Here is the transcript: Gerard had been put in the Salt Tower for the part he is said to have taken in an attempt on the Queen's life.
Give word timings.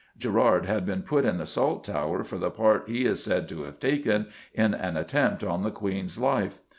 Gerard 0.17 0.65
had 0.65 0.83
been 0.83 1.03
put 1.03 1.25
in 1.25 1.37
the 1.37 1.45
Salt 1.45 1.83
Tower 1.83 2.23
for 2.23 2.39
the 2.39 2.49
part 2.49 2.89
he 2.89 3.05
is 3.05 3.21
said 3.23 3.47
to 3.49 3.65
have 3.65 3.79
taken 3.79 4.25
in 4.51 4.73
an 4.73 4.97
attempt 4.97 5.43
on 5.43 5.61
the 5.61 5.69
Queen's 5.69 6.17
life. 6.17 6.59